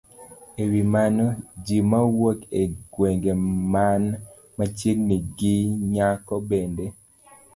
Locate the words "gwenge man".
2.93-4.03